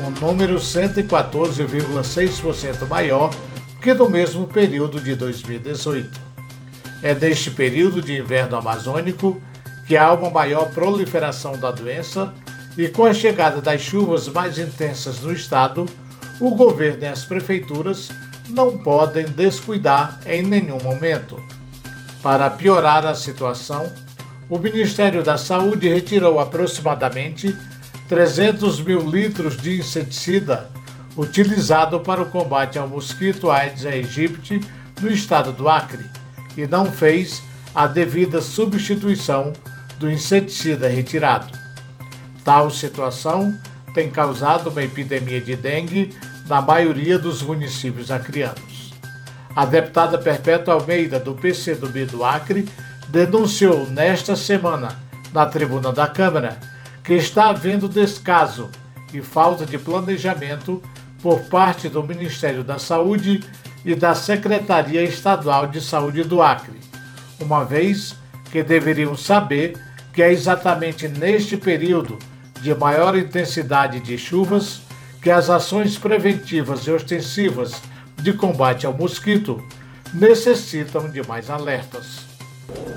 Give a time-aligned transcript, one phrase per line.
[0.00, 3.30] um número 114,6% maior
[3.80, 6.28] que no mesmo período de 2018.
[7.02, 9.40] É neste período de inverno amazônico
[9.86, 12.34] que há uma maior proliferação da doença
[12.76, 15.86] e com a chegada das chuvas mais intensas no estado,
[16.40, 18.10] o governo e as prefeituras
[18.48, 21.40] não podem descuidar em nenhum momento.
[22.22, 23.90] Para piorar a situação,
[24.48, 27.54] o Ministério da Saúde retirou aproximadamente
[28.08, 30.70] 300 mil litros de inseticida
[31.16, 34.60] utilizado para o combate ao mosquito Aedes aegypti
[35.00, 36.04] no estado do Acre
[36.56, 37.42] e não fez
[37.74, 39.52] a devida substituição
[39.98, 41.52] do inseticida retirado.
[42.44, 43.56] Tal situação
[43.92, 48.94] tem causado uma epidemia de dengue na maioria dos municípios acrianos.
[49.54, 52.68] A deputada Perpétua Almeida, do PCdoB do Acre,
[53.08, 54.96] denunciou nesta semana,
[55.32, 56.58] na tribuna da Câmara,
[57.08, 58.68] que está havendo descaso
[59.14, 60.82] e falta de planejamento
[61.22, 63.42] por parte do Ministério da Saúde
[63.82, 66.78] e da Secretaria Estadual de Saúde do Acre,
[67.40, 68.14] uma vez
[68.52, 69.82] que deveriam saber
[70.12, 72.18] que é exatamente neste período
[72.60, 74.82] de maior intensidade de chuvas
[75.22, 77.80] que as ações preventivas e ostensivas
[78.16, 79.66] de combate ao mosquito
[80.12, 82.26] necessitam de mais alertas.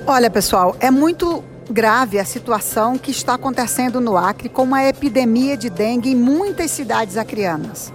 [0.06, 5.56] Olha, pessoal, é muito grave a situação que está acontecendo no Acre com uma epidemia
[5.56, 7.92] de dengue em muitas cidades acrianas.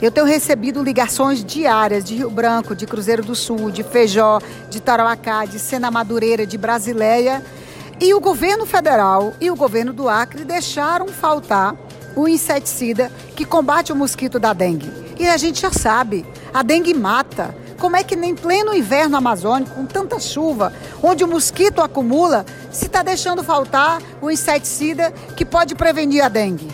[0.00, 4.80] Eu tenho recebido ligações diárias de Rio Branco, de Cruzeiro do Sul, de Feijó, de
[4.80, 7.44] Tarauacá, de Sena Madureira, de Brasileia.
[8.00, 11.76] E o governo federal e o governo do Acre deixaram faltar
[12.16, 14.90] o inseticida que combate o mosquito da dengue.
[15.18, 17.54] E a gente já sabe, a dengue mata.
[17.80, 20.70] Como é que nem pleno inverno amazônico, com tanta chuva,
[21.02, 26.68] onde o mosquito acumula, se está deixando faltar o inseticida que pode prevenir a dengue?